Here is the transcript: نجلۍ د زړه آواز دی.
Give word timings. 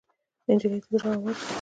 نجلۍ 0.49 0.79
د 0.83 0.85
زړه 1.01 1.09
آواز 1.17 1.37
دی. 1.39 1.47